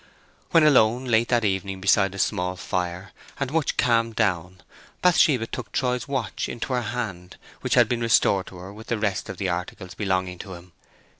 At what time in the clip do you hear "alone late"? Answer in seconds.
0.63-1.27